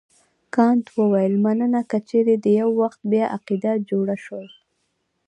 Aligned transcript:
کانت 0.55 0.85
وویل 0.99 1.33
مننه 1.45 1.81
که 1.89 1.97
چیرې 2.09 2.35
دې 2.43 2.51
یو 2.61 2.69
وخت 2.81 2.99
بیا 3.11 3.25
عقیده 3.35 3.73
جوړه 3.89 4.15
شول. 4.23 4.47